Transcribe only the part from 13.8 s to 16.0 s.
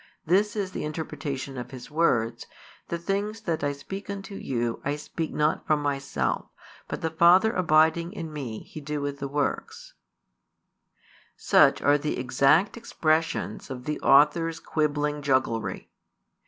the author's quibbling jugglery.